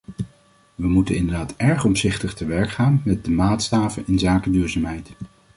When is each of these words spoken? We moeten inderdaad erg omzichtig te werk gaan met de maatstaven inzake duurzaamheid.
We 0.75 0.87
moeten 0.87 1.15
inderdaad 1.15 1.53
erg 1.57 1.85
omzichtig 1.85 2.33
te 2.33 2.45
werk 2.45 2.69
gaan 2.69 3.01
met 3.05 3.25
de 3.25 3.31
maatstaven 3.31 4.03
inzake 4.07 4.49
duurzaamheid. 4.51 5.09